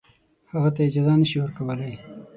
هغه 0.51 0.69
ته 0.75 0.81
اجازه 0.87 1.13
نه 1.21 1.25
شي 1.29 1.37
ورکولای. 1.39 1.95